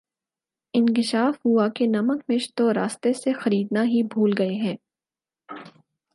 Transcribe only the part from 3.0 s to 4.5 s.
سے خریدنا ہی بھول